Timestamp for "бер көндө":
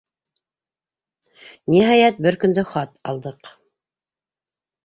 2.27-2.65